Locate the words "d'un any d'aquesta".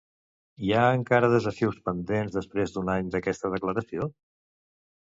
2.79-3.55